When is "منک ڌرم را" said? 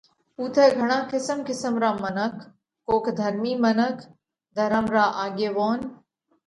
3.63-5.05